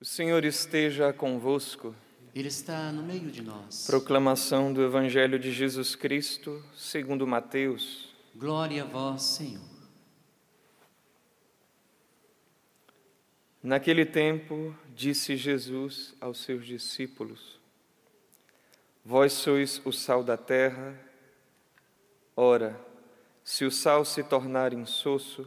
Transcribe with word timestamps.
O 0.00 0.04
Senhor 0.04 0.44
esteja 0.44 1.12
convosco. 1.12 1.94
Ele 2.34 2.48
está 2.48 2.90
no 2.92 3.02
meio 3.02 3.30
de 3.30 3.42
nós. 3.42 3.86
Proclamação 3.86 4.72
do 4.72 4.82
Evangelho 4.82 5.38
de 5.38 5.52
Jesus 5.52 5.94
Cristo, 5.94 6.62
segundo 6.74 7.26
Mateus. 7.26 8.14
Glória 8.34 8.82
a 8.82 8.86
vós, 8.86 9.22
Senhor. 9.22 9.60
Naquele 13.62 14.06
tempo, 14.06 14.74
disse 14.94 15.36
Jesus 15.36 16.14
aos 16.18 16.38
seus 16.38 16.64
discípulos: 16.64 17.60
Vós 19.04 19.34
sois 19.34 19.82
o 19.84 19.92
sal 19.92 20.24
da 20.24 20.38
terra. 20.38 20.98
Ora, 22.34 22.80
se 23.44 23.66
o 23.66 23.70
sal 23.70 24.04
se 24.04 24.22
tornar 24.22 24.72
insosso, 24.72 25.46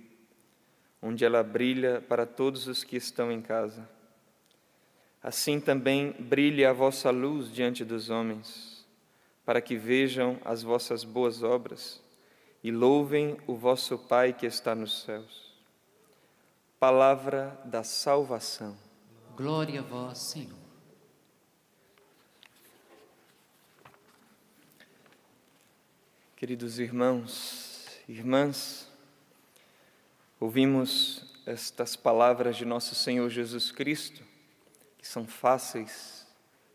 onde 1.01 1.25
ela 1.25 1.41
brilha 1.41 2.01
para 2.01 2.25
todos 2.25 2.67
os 2.67 2.83
que 2.83 2.95
estão 2.95 3.31
em 3.31 3.41
casa. 3.41 3.89
Assim 5.21 5.59
também 5.59 6.11
brilhe 6.13 6.65
a 6.65 6.73
vossa 6.73 7.09
luz 7.09 7.51
diante 7.51 7.83
dos 7.83 8.09
homens, 8.09 8.85
para 9.45 9.61
que 9.61 9.75
vejam 9.75 10.39
as 10.43 10.63
vossas 10.63 11.03
boas 11.03 11.43
obras 11.43 12.01
e 12.63 12.71
louvem 12.71 13.37
o 13.47 13.55
vosso 13.55 13.97
Pai 13.97 14.33
que 14.33 14.45
está 14.45 14.75
nos 14.75 15.03
céus. 15.03 15.51
Palavra 16.79 17.59
da 17.65 17.83
salvação. 17.83 18.77
Glória 19.35 19.79
a 19.79 19.83
vós, 19.83 20.17
Senhor. 20.17 20.61
Queridos 26.35 26.79
irmãos, 26.79 27.87
irmãs, 28.07 28.90
ouvimos 30.41 31.23
estas 31.45 31.95
palavras 31.95 32.57
de 32.57 32.65
nosso 32.65 32.95
Senhor 32.95 33.29
Jesus 33.29 33.71
Cristo 33.71 34.23
que 34.97 35.07
são 35.07 35.27
fáceis 35.27 36.27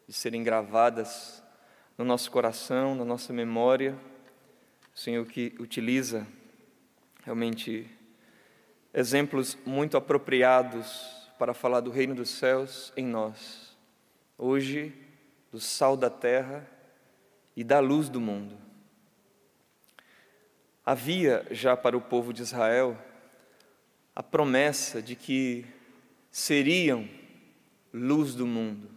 de 0.06 0.14
serem 0.14 0.44
gravadas 0.44 1.42
no 1.98 2.04
nosso 2.04 2.30
coração, 2.30 2.94
na 2.94 3.04
nossa 3.04 3.32
memória. 3.32 3.98
O 4.94 4.98
Senhor 4.98 5.26
que 5.26 5.52
utiliza 5.58 6.24
realmente 7.24 7.90
exemplos 8.94 9.58
muito 9.66 9.96
apropriados 9.96 11.28
para 11.36 11.52
falar 11.52 11.80
do 11.80 11.90
reino 11.90 12.14
dos 12.14 12.30
céus 12.30 12.92
em 12.96 13.04
nós. 13.04 13.76
Hoje, 14.38 14.94
do 15.50 15.58
sal 15.58 15.96
da 15.96 16.08
terra 16.08 16.64
e 17.56 17.64
da 17.64 17.80
luz 17.80 18.08
do 18.08 18.20
mundo. 18.20 18.56
Havia 20.84 21.44
já 21.50 21.76
para 21.76 21.96
o 21.96 22.00
povo 22.00 22.32
de 22.32 22.42
Israel 22.42 22.96
a 24.16 24.22
promessa 24.22 25.02
de 25.02 25.14
que 25.14 25.66
seriam 26.30 27.06
luz 27.92 28.34
do 28.34 28.46
mundo. 28.46 28.88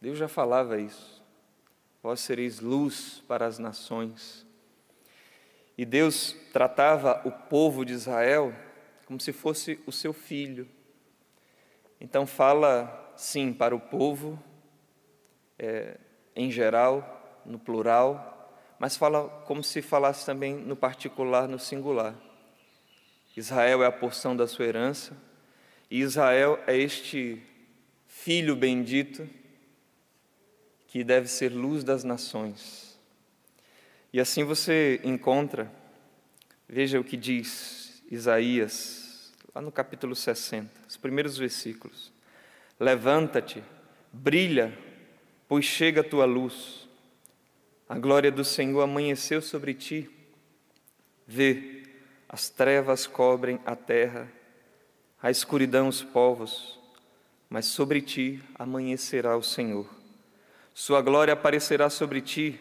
Deus 0.00 0.16
já 0.16 0.26
falava 0.26 0.80
isso. 0.80 1.22
Vós 2.02 2.20
sereis 2.20 2.58
luz 2.58 3.22
para 3.28 3.44
as 3.44 3.58
nações. 3.58 4.46
E 5.76 5.84
Deus 5.84 6.34
tratava 6.54 7.20
o 7.26 7.30
povo 7.30 7.84
de 7.84 7.92
Israel 7.92 8.54
como 9.04 9.20
se 9.20 9.30
fosse 9.30 9.78
o 9.86 9.92
seu 9.92 10.14
filho. 10.14 10.66
Então, 12.00 12.26
fala, 12.26 13.12
sim, 13.14 13.52
para 13.52 13.76
o 13.76 13.80
povo, 13.80 14.42
é, 15.58 15.98
em 16.34 16.50
geral, 16.50 17.42
no 17.44 17.58
plural, 17.58 18.54
mas 18.78 18.96
fala 18.96 19.28
como 19.44 19.62
se 19.62 19.82
falasse 19.82 20.24
também 20.24 20.54
no 20.54 20.76
particular, 20.76 21.46
no 21.46 21.58
singular. 21.58 22.14
Israel 23.38 23.84
é 23.84 23.86
a 23.86 23.92
porção 23.92 24.36
da 24.36 24.48
sua 24.48 24.64
herança, 24.64 25.16
e 25.88 26.00
Israel 26.00 26.58
é 26.66 26.76
este 26.76 27.40
Filho 28.08 28.56
bendito, 28.56 29.28
que 30.88 31.04
deve 31.04 31.28
ser 31.28 31.50
luz 31.50 31.84
das 31.84 32.02
nações. 32.02 32.98
E 34.12 34.18
assim 34.18 34.42
você 34.42 35.00
encontra, 35.04 35.70
veja 36.68 36.98
o 36.98 37.04
que 37.04 37.16
diz 37.16 38.02
Isaías, 38.10 39.32
lá 39.54 39.62
no 39.62 39.70
capítulo 39.70 40.16
60, 40.16 40.68
os 40.88 40.96
primeiros 40.96 41.38
versículos. 41.38 42.12
Levanta-te, 42.80 43.62
brilha, 44.12 44.76
pois 45.46 45.64
chega 45.64 46.00
a 46.00 46.04
tua 46.04 46.24
luz. 46.24 46.88
A 47.88 47.96
glória 47.98 48.32
do 48.32 48.44
Senhor 48.44 48.80
amanheceu 48.80 49.40
sobre 49.40 49.74
ti. 49.74 50.10
Vê, 51.26 51.77
as 52.28 52.50
trevas 52.50 53.06
cobrem 53.06 53.60
a 53.64 53.74
terra, 53.74 54.28
a 55.22 55.30
escuridão 55.30 55.88
os 55.88 56.02
povos 56.02 56.78
mas 57.48 57.66
sobre 57.66 58.02
ti 58.02 58.42
amanhecerá 58.54 59.36
o 59.36 59.42
Senhor. 59.42 59.88
Sua 60.74 61.00
glória 61.00 61.32
aparecerá 61.32 61.88
sobre 61.88 62.20
ti, 62.20 62.60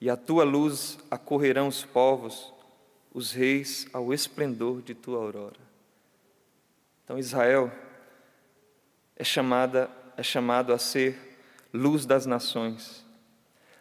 e 0.00 0.08
a 0.08 0.16
tua 0.16 0.44
luz 0.44 0.98
acorrerão 1.10 1.68
os 1.68 1.84
povos, 1.84 2.52
os 3.12 3.32
reis 3.32 3.86
ao 3.92 4.14
esplendor 4.14 4.80
de 4.80 4.94
tua 4.94 5.18
aurora. 5.18 5.60
Então 7.04 7.18
Israel 7.18 7.70
é 9.16 9.24
chamada 9.24 9.90
é 10.16 10.22
chamado 10.22 10.72
a 10.72 10.78
ser 10.78 11.38
luz 11.72 12.04
das 12.04 12.26
nações. 12.26 13.06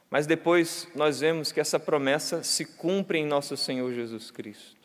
Mas 0.09 0.25
depois 0.25 0.87
nós 0.95 1.19
vemos 1.19 1.51
que 1.51 1.59
essa 1.59 1.77
promessa 1.77 2.43
se 2.43 2.65
cumpre 2.65 3.17
em 3.19 3.25
nosso 3.25 3.57
Senhor 3.57 3.93
Jesus 3.93 4.31
Cristo. 4.31 4.78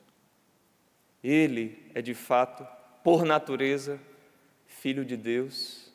Ele 1.25 1.91
é 1.95 2.03
de 2.03 2.13
fato, 2.13 2.67
por 3.03 3.25
natureza, 3.25 3.99
Filho 4.67 5.07
de 5.07 5.17
Deus 5.17 5.91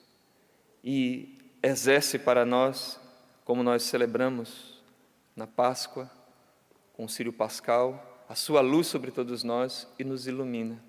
e 0.83 1.37
exerce 1.61 2.17
para 2.17 2.43
nós, 2.45 2.99
como 3.45 3.61
nós 3.61 3.83
celebramos 3.83 4.81
na 5.35 5.45
Páscoa, 5.45 6.09
com 6.93 7.05
o 7.05 7.09
Círio 7.09 7.31
Pascal, 7.31 8.25
a 8.27 8.33
sua 8.33 8.61
luz 8.61 8.87
sobre 8.87 9.11
todos 9.11 9.43
nós 9.43 9.87
e 9.99 10.03
nos 10.03 10.25
ilumina. 10.25 10.83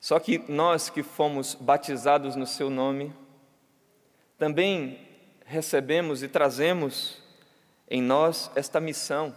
Só 0.00 0.18
que 0.18 0.38
nós 0.50 0.90
que 0.90 1.02
fomos 1.02 1.54
batizados 1.54 2.34
no 2.34 2.46
seu 2.46 2.68
nome, 2.68 3.12
também 4.36 4.98
recebemos 5.46 6.22
e 6.22 6.28
trazemos 6.28 7.22
em 7.88 8.02
nós 8.02 8.50
esta 8.56 8.80
missão, 8.80 9.34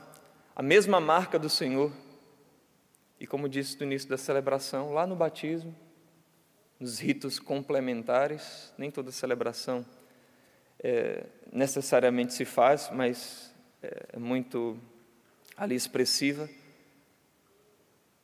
a 0.56 0.64
mesma 0.64 1.00
marca 1.00 1.38
do 1.38 1.50
Senhor. 1.50 1.92
E 3.20 3.26
como 3.26 3.50
disse 3.50 3.78
no 3.80 3.86
início 3.86 4.08
da 4.08 4.18
celebração, 4.18 4.94
lá 4.94 5.08
no 5.08 5.16
batismo, 5.16 5.76
nos 6.80 7.00
ritos 7.00 7.40
complementares, 7.40 8.74
nem 8.78 8.92
toda 8.92 9.12
celebração 9.12 9.86
é, 10.80 11.26
necessariamente 11.52 12.34
se 12.34 12.46
faz, 12.46 12.90
mas 12.94 13.54
é, 13.82 14.10
é 14.14 14.20
muito 14.20 14.80
ali 15.56 15.76
expressiva 15.76 16.48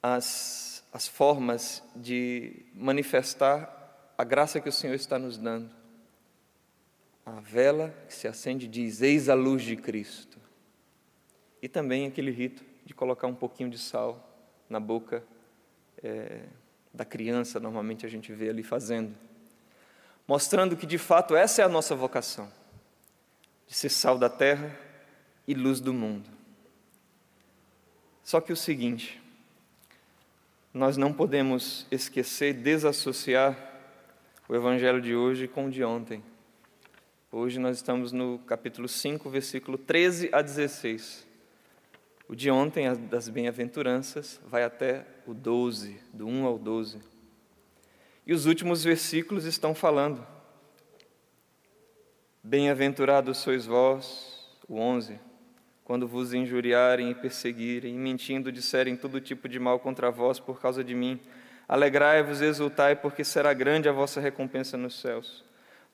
as, 0.02 0.84
as 0.94 1.08
formas 1.08 1.84
de 1.96 2.66
manifestar 2.74 4.14
a 4.18 4.24
graça 4.24 4.62
que 4.62 4.70
o 4.70 4.72
Senhor 4.72 4.94
está 4.94 5.18
nos 5.18 5.38
dando. 5.38 5.72
A 7.26 7.40
vela 7.40 7.90
que 8.08 8.14
se 8.14 8.28
acende 8.28 8.68
diz: 8.68 9.02
Eis 9.02 9.30
a 9.30 9.34
luz 9.34 9.64
de 9.64 9.76
Cristo. 9.76 10.38
E 11.62 11.70
também 11.70 12.06
aquele 12.06 12.30
rito 12.30 12.64
de 12.86 12.94
colocar 12.94 13.28
um 13.28 13.34
pouquinho 13.34 13.70
de 13.70 13.78
sal 13.78 14.33
na 14.74 14.80
boca. 14.80 15.24
É, 16.04 16.42
da 16.94 17.04
criança, 17.04 17.60
normalmente 17.60 18.06
a 18.06 18.10
gente 18.10 18.32
vê 18.32 18.50
ali 18.50 18.62
fazendo, 18.62 19.16
mostrando 20.28 20.78
que 20.78 20.86
de 20.86 21.00
fato 21.00 21.36
essa 21.36 21.62
é 21.62 21.66
a 21.66 21.70
nossa 21.70 21.96
vocação, 21.96 22.52
de 23.68 23.74
ser 23.74 23.90
sal 23.90 24.18
da 24.18 24.30
terra 24.30 24.78
e 25.48 25.56
luz 25.56 25.80
do 25.80 25.94
mundo. 25.94 26.30
Só 28.24 28.40
que 28.40 28.54
o 28.54 28.56
seguinte, 28.56 29.22
nós 30.72 30.96
não 30.96 31.12
podemos 31.12 31.88
esquecer, 31.90 32.54
desassociar 32.54 33.58
o 34.48 34.56
evangelho 34.56 35.02
de 35.02 35.16
hoje 35.16 35.48
com 35.48 35.66
o 35.66 35.72
de 35.72 35.84
ontem. 35.84 36.24
Hoje 37.32 37.60
nós 37.60 37.78
estamos 37.78 38.12
no 38.12 38.38
capítulo 38.46 38.88
5, 38.88 39.30
versículo 39.30 39.78
13 39.78 40.30
a 40.32 40.42
16. 40.42 41.33
O 42.28 42.36
de 42.36 42.50
ontem, 42.50 42.94
das 43.08 43.28
bem-aventuranças, 43.28 44.40
vai 44.46 44.64
até 44.64 45.06
o 45.28 45.34
12, 45.34 46.00
do 46.14 46.26
1 46.26 46.46
ao 46.46 46.58
12. 46.58 47.00
E 48.26 48.34
os 48.34 48.46
últimos 48.46 48.84
versículos 48.84 49.46
estão 49.46 49.76
falando. 49.76 50.26
Bem-aventurados 52.42 53.38
sois 53.38 53.66
vós, 53.66 54.48
o 54.68 54.80
11, 54.80 55.20
quando 55.84 56.08
vos 56.08 56.34
injuriarem 56.34 57.12
e 57.12 57.16
perseguirem, 57.16 57.96
e 57.96 57.98
mentindo 57.98 58.52
disserem 58.52 58.96
todo 58.96 59.20
tipo 59.20 59.50
de 59.50 59.60
mal 59.60 59.80
contra 59.80 60.10
vós 60.10 60.40
por 60.40 60.62
causa 60.62 60.84
de 60.84 60.96
mim. 60.96 61.20
Alegrai-vos 61.68 62.42
e 62.42 62.46
exultai, 62.46 62.96
porque 62.96 63.24
será 63.24 63.54
grande 63.54 63.90
a 63.90 63.92
vossa 63.92 64.22
recompensa 64.22 64.78
nos 64.78 65.00
céus. 65.00 65.44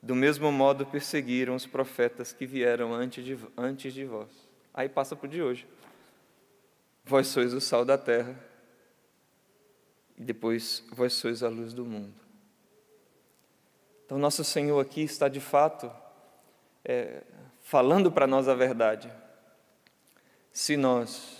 Do 0.02 0.14
mesmo 0.14 0.50
modo 0.50 0.86
perseguiram 0.86 1.54
os 1.54 1.66
profetas 1.66 2.32
que 2.32 2.46
vieram 2.46 2.94
antes 2.94 3.24
de, 3.24 3.36
antes 3.56 3.92
de 3.92 4.04
vós. 4.04 4.30
Aí 4.72 4.88
passa 4.88 5.14
para 5.16 5.26
o 5.26 5.28
de 5.28 5.42
hoje. 5.42 5.66
Vós 7.10 7.26
sois 7.26 7.52
o 7.52 7.60
sal 7.60 7.84
da 7.84 7.98
terra, 7.98 8.38
e 10.16 10.22
depois 10.22 10.84
vós 10.92 11.12
sois 11.12 11.42
a 11.42 11.48
luz 11.48 11.74
do 11.74 11.84
mundo. 11.84 12.14
Então, 14.06 14.16
nosso 14.16 14.44
Senhor 14.44 14.78
aqui 14.78 15.02
está 15.02 15.26
de 15.26 15.40
fato 15.40 15.90
é, 16.84 17.24
falando 17.62 18.12
para 18.12 18.28
nós 18.28 18.46
a 18.46 18.54
verdade. 18.54 19.12
Se 20.52 20.76
nós, 20.76 21.36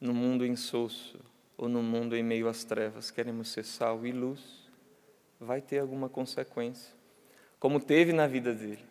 no 0.00 0.14
mundo 0.14 0.46
insosso 0.46 1.18
ou 1.58 1.68
no 1.68 1.82
mundo 1.82 2.14
em 2.14 2.22
meio 2.22 2.46
às 2.46 2.62
trevas, 2.62 3.10
queremos 3.10 3.48
ser 3.48 3.64
sal 3.64 4.06
e 4.06 4.12
luz, 4.12 4.70
vai 5.40 5.60
ter 5.60 5.80
alguma 5.80 6.08
consequência, 6.08 6.94
como 7.58 7.80
teve 7.80 8.12
na 8.12 8.28
vida 8.28 8.54
dele. 8.54 8.84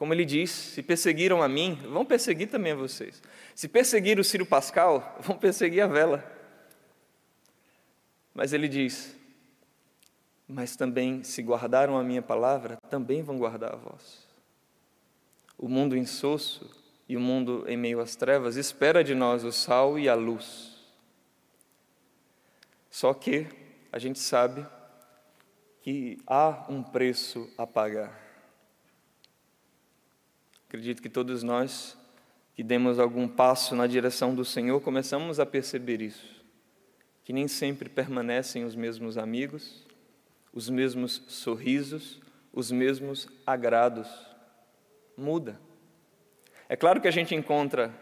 Como 0.00 0.14
ele 0.14 0.24
diz, 0.24 0.50
se 0.50 0.82
perseguiram 0.82 1.42
a 1.42 1.46
mim, 1.46 1.74
vão 1.74 2.06
perseguir 2.06 2.48
também 2.48 2.72
a 2.72 2.74
vocês. 2.74 3.22
Se 3.54 3.68
perseguiram 3.68 4.22
o 4.22 4.24
Ciro 4.24 4.46
Pascal, 4.46 5.14
vão 5.20 5.36
perseguir 5.36 5.82
a 5.82 5.86
vela. 5.86 6.24
Mas 8.32 8.54
ele 8.54 8.66
diz: 8.66 9.14
Mas 10.48 10.74
também, 10.74 11.22
se 11.22 11.42
guardaram 11.42 11.98
a 11.98 12.02
minha 12.02 12.22
palavra, 12.22 12.78
também 12.88 13.22
vão 13.22 13.36
guardar 13.36 13.74
a 13.74 13.76
vós. 13.76 14.26
O 15.58 15.68
mundo 15.68 15.94
insosso 15.94 16.70
e 17.06 17.14
o 17.14 17.20
mundo 17.20 17.66
em 17.68 17.76
meio 17.76 18.00
às 18.00 18.16
trevas 18.16 18.56
espera 18.56 19.04
de 19.04 19.14
nós 19.14 19.44
o 19.44 19.52
sal 19.52 19.98
e 19.98 20.08
a 20.08 20.14
luz. 20.14 20.78
Só 22.88 23.12
que 23.12 23.46
a 23.92 23.98
gente 23.98 24.18
sabe 24.18 24.66
que 25.82 26.16
há 26.26 26.64
um 26.70 26.82
preço 26.82 27.52
a 27.58 27.66
pagar. 27.66 28.29
Acredito 30.70 31.02
que 31.02 31.08
todos 31.08 31.42
nós 31.42 31.98
que 32.54 32.62
demos 32.62 33.00
algum 33.00 33.26
passo 33.26 33.74
na 33.74 33.88
direção 33.88 34.32
do 34.36 34.44
Senhor 34.44 34.80
começamos 34.80 35.40
a 35.40 35.44
perceber 35.44 36.00
isso, 36.00 36.44
que 37.24 37.32
nem 37.32 37.48
sempre 37.48 37.88
permanecem 37.88 38.62
os 38.62 38.76
mesmos 38.76 39.18
amigos, 39.18 39.84
os 40.52 40.70
mesmos 40.70 41.24
sorrisos, 41.26 42.20
os 42.52 42.70
mesmos 42.70 43.28
agrados. 43.44 44.08
Muda. 45.16 45.60
É 46.68 46.76
claro 46.76 47.00
que 47.00 47.08
a 47.08 47.10
gente 47.10 47.34
encontra 47.34 47.92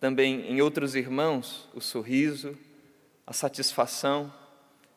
também 0.00 0.50
em 0.50 0.62
outros 0.62 0.94
irmãos 0.94 1.68
o 1.74 1.82
sorriso, 1.82 2.56
a 3.26 3.34
satisfação 3.34 4.32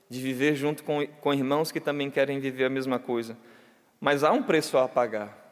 de 0.10 0.22
viver 0.22 0.56
junto 0.56 0.86
com, 0.86 1.06
com 1.20 1.34
irmãos 1.34 1.70
que 1.70 1.82
também 1.82 2.10
querem 2.10 2.40
viver 2.40 2.64
a 2.64 2.70
mesma 2.70 2.98
coisa. 2.98 3.38
Mas 4.00 4.24
há 4.24 4.32
um 4.32 4.42
preço 4.42 4.78
a 4.78 4.88
pagar. 4.88 5.43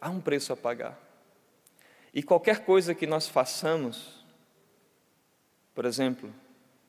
Há 0.00 0.10
um 0.10 0.20
preço 0.20 0.52
a 0.52 0.56
pagar. 0.56 0.98
E 2.14 2.22
qualquer 2.22 2.64
coisa 2.64 2.94
que 2.94 3.06
nós 3.06 3.28
façamos, 3.28 4.24
por 5.74 5.84
exemplo, 5.84 6.32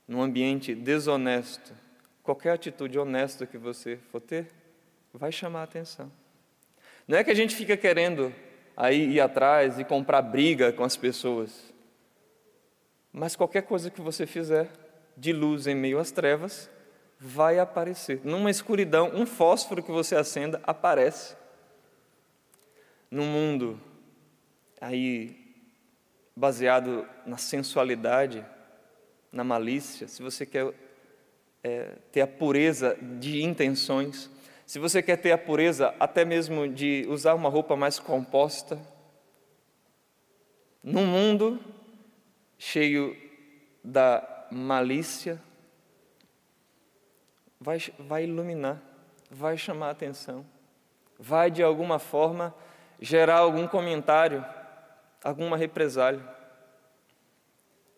num 0.08 0.22
ambiente 0.22 0.74
desonesto, 0.74 1.74
qualquer 2.24 2.54
atitude 2.54 2.98
honesta 2.98 3.46
que 3.46 3.58
você 3.58 3.98
for 4.12 4.22
ter, 4.22 4.48
vai 5.14 5.32
chamar 5.32 5.62
a 5.62 5.64
atenção. 5.64 6.12
Não 7.08 7.18
é 7.18 7.24
que 7.24 7.32
a 7.32 7.36
gente 7.36 7.56
fica 7.56 7.76
querendo 7.76 8.34
aí 8.78 9.14
ir 9.14 9.20
atrás 9.20 9.80
e 9.80 9.84
comprar 9.84 10.22
briga 10.22 10.72
com 10.72 10.84
as 10.84 10.96
pessoas, 10.96 11.74
mas 13.12 13.36
qualquer 13.36 13.64
coisa 13.64 13.90
que 13.90 14.02
você 14.02 14.26
fizer 14.26 14.70
de 15.18 15.34
luz 15.34 15.68
em 15.68 15.76
meio 15.76 16.00
às 16.00 16.12
trevas, 16.12 16.70
vai 17.20 17.60
aparecer. 17.60 18.22
Numa 18.24 18.50
escuridão, 18.50 19.12
um 19.14 19.26
fósforo 19.26 19.84
que 19.84 19.92
você 19.92 20.16
acenda 20.16 20.62
aparece 20.64 21.36
num 23.10 23.26
mundo 23.26 23.80
aí 24.80 25.36
baseado 26.36 27.08
na 27.26 27.38
sensualidade, 27.38 28.46
na 29.32 29.44
malícia, 29.44 30.08
se 30.08 30.22
você 30.22 30.46
quer 30.46 30.74
é, 31.64 31.98
ter 32.12 32.22
a 32.22 32.28
pureza 32.28 32.98
de 33.20 33.44
intenções, 33.44 34.30
se 34.66 34.80
você 34.80 35.02
quer 35.02 35.18
ter 35.18 35.32
a 35.32 35.38
pureza 35.38 35.94
até 36.00 36.24
mesmo 36.24 36.68
de 36.68 37.06
usar 37.10 37.34
uma 37.34 37.50
roupa 37.50 37.76
mais 37.76 38.00
composta, 38.00 38.80
num 40.82 41.06
mundo 41.06 41.60
cheio 42.58 43.16
da 43.84 44.48
malícia, 44.52 45.42
vai, 47.60 47.80
vai 48.00 48.24
iluminar, 48.24 48.82
vai 49.30 49.58
chamar 49.58 49.88
a 49.88 49.92
atenção, 49.92 50.46
vai 51.18 51.52
de 51.52 51.62
alguma 51.62 52.00
forma 52.00 52.56
gerar 53.00 53.38
algum 53.38 53.68
comentário, 53.68 54.46
alguma 55.24 55.56
represália. 55.56 56.24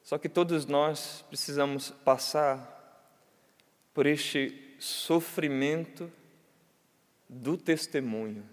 Só 0.04 0.18
que 0.18 0.30
todos 0.30 0.66
nós 0.66 1.24
precisamos 1.28 1.92
passar 1.92 2.80
por 3.94 4.06
este 4.06 4.76
sofrimento 4.80 6.12
do 7.30 7.56
testemunho. 7.58 8.44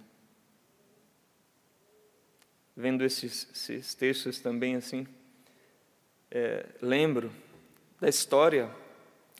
Vendo 2.76 3.02
esses, 3.04 3.48
esses 3.52 3.94
textos 3.94 4.40
também 4.40 4.76
assim, 4.76 5.06
é, 6.30 6.66
lembro 6.80 7.32
da 8.00 8.08
história, 8.08 8.70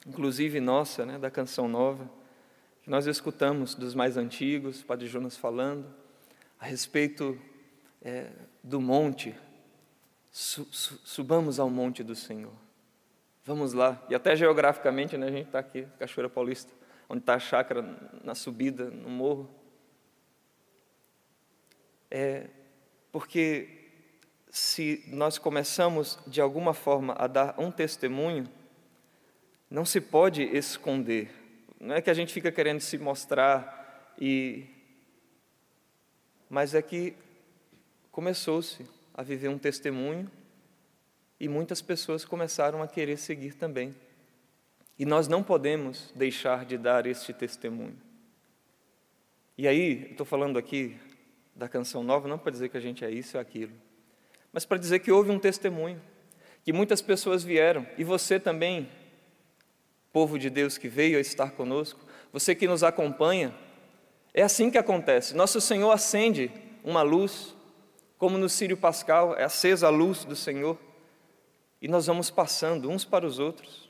inclusive 0.07 0.59
nossa, 0.61 1.07
né, 1.07 1.19
da 1.19 1.31
canção 1.31 1.69
nova, 1.69 2.11
que 2.83 2.91
nós 2.91 3.07
escutamos 3.07 3.75
dos 3.75 3.95
mais 3.95 4.17
antigos, 4.17 4.83
Padre 4.83 5.07
Jonas 5.07 5.37
falando, 5.37 5.87
a 6.59 6.67
respeito 6.67 7.39
é, 8.03 8.31
do 8.63 8.81
monte. 8.81 9.35
Su, 10.31 10.65
su, 10.67 10.99
subamos 11.05 11.59
ao 11.59 11.71
monte 11.71 12.03
do 12.03 12.15
Senhor. 12.15 12.53
Vamos 13.45 13.73
lá. 13.73 14.05
E 14.11 14.15
até 14.15 14.37
geograficamente, 14.37 15.17
né, 15.17 15.27
a 15.27 15.31
gente 15.31 15.47
está 15.47 15.59
aqui, 15.59 15.87
Cachoeira 15.99 16.29
Paulista, 16.29 16.73
onde 17.09 17.21
está 17.21 17.35
a 17.35 17.39
chácara 17.39 17.83
na 18.23 18.35
subida, 18.35 18.91
no 18.91 19.09
morro. 19.09 19.49
É, 22.11 22.49
porque 23.11 23.69
se 24.51 25.05
nós 25.09 25.39
começamos 25.39 26.19
de 26.27 26.41
alguma 26.41 26.75
forma 26.75 27.15
a 27.19 27.27
dar 27.27 27.55
um 27.59 27.71
testemunho, 27.71 28.49
não 29.71 29.85
se 29.85 30.01
pode 30.01 30.43
esconder. 30.43 31.31
Não 31.81 31.95
é 31.95 32.01
que 32.01 32.11
a 32.11 32.15
gente 32.15 32.33
fica 32.33 32.51
querendo 32.51 32.81
se 32.81 32.99
mostrar 32.99 34.15
e 34.19 34.67
mas 36.49 36.75
é 36.75 36.83
que 36.83 37.15
começou-se 38.11 38.85
a 39.15 39.23
viver 39.23 39.49
um 39.49 39.59
testemunho 39.59 40.31
e 41.41 41.49
muitas 41.49 41.81
pessoas 41.81 42.25
começaram 42.25 42.83
a 42.83 42.89
querer 42.89 43.17
seguir 43.17 43.55
também. 43.55 43.95
E 44.99 45.05
nós 45.05 45.29
não 45.29 45.43
podemos 45.43 46.13
deixar 46.15 46.65
de 46.65 46.77
dar 46.77 47.07
este 47.07 47.33
testemunho. 47.33 47.97
E 49.57 49.67
aí, 49.67 50.11
estou 50.11 50.27
falando 50.27 50.59
aqui 50.59 50.97
da 51.55 51.69
canção 51.69 52.03
nova, 52.03 52.29
não 52.29 52.39
para 52.39 52.53
dizer 52.53 52.69
que 52.69 52.77
a 52.77 52.81
gente 52.81 53.05
é 53.05 53.11
isso 53.11 53.37
ou 53.37 53.41
aquilo, 53.41 53.73
mas 54.53 54.65
para 54.65 54.79
dizer 54.79 55.01
que 55.01 55.11
houve 55.11 55.31
um 55.31 55.39
testemunho, 55.39 56.01
que 56.65 56.73
muitas 56.73 57.03
pessoas 57.03 57.43
vieram, 57.43 57.87
e 57.97 58.05
você 58.05 58.39
também, 58.39 58.89
povo 60.13 60.39
de 60.39 60.49
Deus 60.49 60.79
que 60.79 60.89
veio 60.89 61.19
a 61.19 61.21
estar 61.21 61.51
conosco, 61.53 62.01
você 62.33 62.55
que 62.55 62.69
nos 62.69 62.83
acompanha, 62.83 63.55
é 64.33 64.43
assim 64.43 64.71
que 64.71 64.79
acontece. 64.79 65.35
Nosso 65.35 65.61
Senhor 65.61 65.91
acende 65.91 66.51
uma 66.85 67.03
luz, 67.03 67.55
como 68.17 68.39
no 68.39 68.49
Sírio 68.49 68.77
Pascal, 68.77 69.35
é 69.37 69.45
acesa 69.45 69.87
a 69.87 69.91
luz 69.91 70.25
do 70.25 70.37
Senhor, 70.37 70.79
e 71.81 71.89
nós 71.89 72.07
vamos 72.07 72.31
passando 72.31 72.91
uns 72.91 73.05
para 73.05 73.27
os 73.27 73.39
outros. 73.39 73.89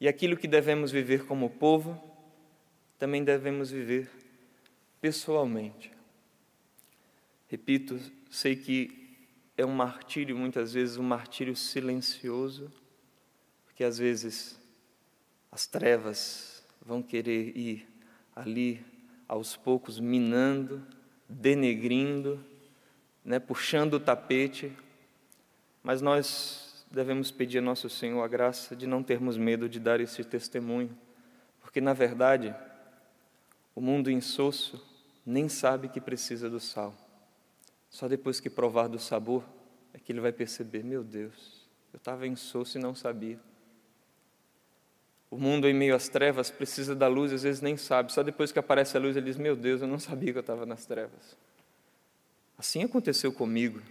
E 0.00 0.08
aquilo 0.08 0.36
que 0.36 0.46
devemos 0.46 0.92
viver 0.92 1.26
como 1.26 1.50
povo, 1.50 2.00
também 2.98 3.24
devemos 3.24 3.70
viver 3.70 4.10
pessoalmente. 5.00 5.92
Repito, 7.48 8.00
sei 8.30 8.56
que 8.56 9.16
é 9.56 9.64
um 9.64 9.72
martírio, 9.72 10.36
muitas 10.36 10.72
vezes, 10.72 10.96
um 10.96 11.02
martírio 11.02 11.54
silencioso, 11.54 12.72
porque 13.64 13.84
às 13.84 13.98
vezes 13.98 14.58
as 15.50 15.66
trevas 15.66 16.64
vão 16.84 17.02
querer 17.02 17.56
ir 17.56 17.88
ali 18.34 18.84
aos 19.28 19.56
poucos 19.56 19.98
minando, 19.98 20.84
denegrindo, 21.28 22.44
né, 23.24 23.38
puxando 23.38 23.94
o 23.94 24.00
tapete, 24.00 24.72
mas 25.82 26.00
nós 26.02 26.84
devemos 26.90 27.30
pedir 27.30 27.58
a 27.58 27.62
nosso 27.62 27.90
Senhor 27.90 28.22
a 28.22 28.28
graça 28.28 28.76
de 28.76 28.86
não 28.86 29.02
termos 29.02 29.36
medo 29.36 29.68
de 29.68 29.80
dar 29.80 30.00
esse 30.00 30.22
testemunho, 30.22 30.96
Porque, 31.60 31.80
na 31.80 31.92
verdade, 31.92 32.54
o 33.74 33.80
mundo 33.80 34.10
insosso 34.10 34.80
nem 35.26 35.48
sabe 35.48 35.88
que 35.88 36.00
precisa 36.00 36.48
do 36.48 36.60
sal. 36.60 36.94
Só 37.90 38.06
depois 38.06 38.38
que 38.38 38.48
provar 38.48 38.88
do 38.88 38.98
sabor 38.98 39.42
é 39.92 39.98
que 39.98 40.12
ele 40.12 40.20
vai 40.20 40.32
perceber: 40.32 40.84
meu 40.84 41.02
Deus, 41.02 41.66
eu 41.92 41.96
estava 41.96 42.26
insosso 42.26 42.78
e 42.78 42.80
não 42.80 42.94
sabia. 42.94 43.40
O 45.34 45.36
mundo 45.36 45.68
em 45.68 45.74
meio 45.74 45.96
às 45.96 46.08
trevas 46.08 46.48
precisa 46.48 46.94
da 46.94 47.08
luz, 47.08 47.32
às 47.32 47.42
vezes 47.42 47.60
nem 47.60 47.76
sabe. 47.76 48.12
Só 48.12 48.22
depois 48.22 48.52
que 48.52 48.58
aparece 48.60 48.96
a 48.96 49.00
luz 49.00 49.16
ele 49.16 49.26
diz: 49.26 49.36
Meu 49.36 49.56
Deus, 49.56 49.82
eu 49.82 49.88
não 49.88 49.98
sabia 49.98 50.30
que 50.30 50.38
eu 50.38 50.42
estava 50.42 50.64
nas 50.64 50.86
trevas. 50.86 51.36
Assim 52.56 52.84
aconteceu 52.84 53.32
comigo. 53.32 53.82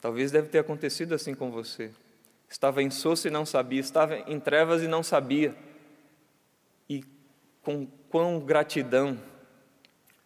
Talvez 0.00 0.30
deve 0.30 0.48
ter 0.48 0.60
acontecido 0.60 1.14
assim 1.14 1.34
com 1.34 1.50
você. 1.50 1.90
Estava 2.48 2.82
em 2.82 2.88
soço 2.88 3.28
e 3.28 3.30
não 3.30 3.44
sabia, 3.44 3.80
estava 3.80 4.16
em 4.16 4.40
trevas 4.40 4.82
e 4.82 4.88
não 4.88 5.02
sabia. 5.02 5.54
E 6.88 7.04
com 7.60 7.86
quão 8.08 8.40
gratidão 8.40 9.20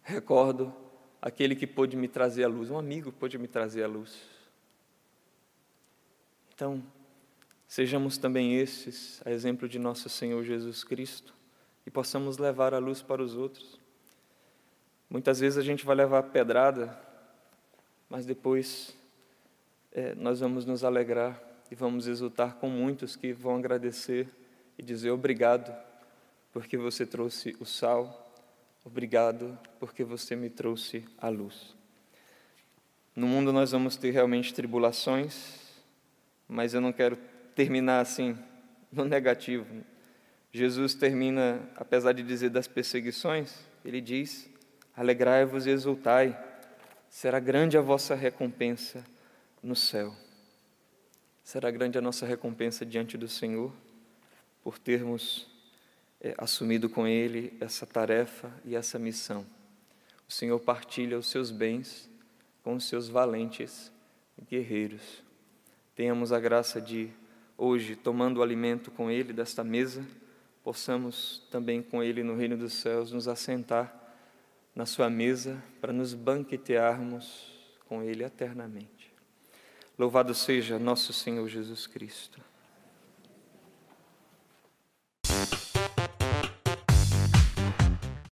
recordo 0.01 0.73
aquele 1.21 1.57
que 1.57 1.67
pôde 1.67 1.97
me 1.97 2.07
trazer 2.07 2.45
a 2.45 2.47
luz, 2.47 2.71
um 2.71 2.77
amigo 2.77 3.11
pôde 3.11 3.37
me 3.37 3.49
trazer 3.49 3.83
a 3.83 3.87
luz. 3.87 4.17
Então, 6.55 6.81
sejamos 7.73 8.19
também 8.19 8.55
esses, 8.55 9.19
a 9.25 9.31
exemplo 9.31 9.67
de 9.67 9.79
nosso 9.79 10.07
Senhor 10.07 10.43
Jesus 10.43 10.83
Cristo, 10.83 11.33
e 11.87 11.89
possamos 11.89 12.37
levar 12.37 12.71
a 12.71 12.77
luz 12.77 13.01
para 13.01 13.19
os 13.19 13.33
outros. 13.33 13.79
Muitas 15.09 15.39
vezes 15.39 15.57
a 15.57 15.63
gente 15.63 15.83
vai 15.83 15.95
levar 15.95 16.19
a 16.19 16.23
pedrada, 16.23 16.95
mas 18.07 18.27
depois 18.27 18.95
é, 19.91 20.13
nós 20.13 20.39
vamos 20.39 20.65
nos 20.65 20.83
alegrar 20.83 21.41
e 21.71 21.73
vamos 21.73 22.05
exultar 22.05 22.57
com 22.57 22.69
muitos 22.69 23.15
que 23.15 23.33
vão 23.33 23.55
agradecer 23.55 24.29
e 24.77 24.83
dizer 24.83 25.09
obrigado, 25.09 25.75
porque 26.51 26.77
você 26.77 27.07
trouxe 27.07 27.57
o 27.59 27.65
sal, 27.65 28.31
obrigado, 28.85 29.57
porque 29.79 30.03
você 30.03 30.35
me 30.35 30.51
trouxe 30.51 31.03
a 31.17 31.27
luz. 31.27 31.75
No 33.15 33.25
mundo 33.25 33.51
nós 33.51 33.71
vamos 33.71 33.97
ter 33.97 34.11
realmente 34.11 34.53
tribulações, 34.53 35.73
mas 36.47 36.75
eu 36.75 36.79
não 36.79 36.93
quero 36.93 37.32
terminar 37.55 38.01
assim, 38.01 38.37
no 38.91 39.05
negativo. 39.05 39.83
Jesus 40.51 40.93
termina, 40.93 41.59
apesar 41.75 42.13
de 42.13 42.21
dizer 42.23 42.49
das 42.49 42.67
perseguições, 42.67 43.55
ele 43.83 43.99
diz: 43.99 44.49
Alegrai-vos 44.95 45.65
e 45.65 45.71
exultai, 45.71 46.37
será 47.09 47.39
grande 47.39 47.77
a 47.77 47.81
vossa 47.81 48.15
recompensa 48.15 49.03
no 49.61 49.75
céu. 49.75 50.13
Será 51.43 51.69
grande 51.71 51.97
a 51.97 52.01
nossa 52.01 52.25
recompensa 52.25 52.85
diante 52.85 53.17
do 53.17 53.27
Senhor 53.27 53.73
por 54.63 54.77
termos 54.79 55.47
é, 56.21 56.33
assumido 56.37 56.89
com 56.89 57.05
Ele 57.05 57.53
essa 57.59 57.85
tarefa 57.85 58.51
e 58.63 58.75
essa 58.75 58.97
missão. 58.97 59.45
O 60.27 60.31
Senhor 60.31 60.59
partilha 60.59 61.17
os 61.17 61.29
seus 61.29 61.51
bens 61.51 62.09
com 62.63 62.75
os 62.75 62.85
seus 62.85 63.09
valentes 63.09 63.91
guerreiros. 64.49 65.21
Tenhamos 65.95 66.31
a 66.31 66.39
graça 66.39 66.79
de, 66.79 67.09
hoje, 67.57 67.95
tomando 67.95 68.37
o 68.37 68.43
alimento 68.43 68.91
com 68.91 69.09
Ele 69.09 69.33
desta 69.33 69.63
mesa, 69.63 70.05
possamos 70.63 71.45
também 71.51 71.81
com 71.81 72.01
Ele 72.01 72.23
no 72.23 72.35
reino 72.35 72.57
dos 72.57 72.73
céus 72.73 73.11
nos 73.11 73.27
assentar 73.27 73.93
na 74.75 74.85
Sua 74.85 75.09
mesa 75.09 75.61
para 75.79 75.93
nos 75.93 76.13
banquetearmos 76.13 77.51
com 77.87 78.01
Ele 78.01 78.23
eternamente. 78.23 79.11
Louvado 79.97 80.33
seja 80.33 80.79
nosso 80.79 81.13
Senhor 81.13 81.47
Jesus 81.47 81.85
Cristo. 81.85 82.41